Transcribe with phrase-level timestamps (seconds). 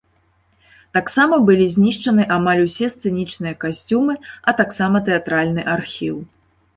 [0.97, 4.15] Таксама былі знішчаны амаль ўсе сцэнічныя касцюмы,
[4.49, 6.15] а таксама тэатральны архіў.